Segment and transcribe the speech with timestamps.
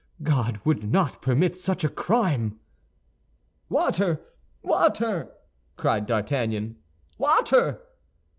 [0.23, 2.59] God would not permit such a crime!"
[3.69, 4.19] "Water,
[4.63, 5.31] water!"
[5.77, 6.77] cried D'Artagnan.
[7.19, 7.83] "Water!"